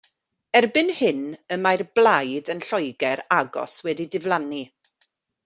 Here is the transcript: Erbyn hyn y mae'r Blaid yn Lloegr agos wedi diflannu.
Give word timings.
Erbyn 0.59 0.87
hyn 0.99 1.19
y 1.55 1.57
mae'r 1.65 1.83
Blaid 1.99 2.49
yn 2.55 2.65
Lloegr 2.69 3.23
agos 3.39 3.77
wedi 3.91 4.09
diflannu. 4.17 4.65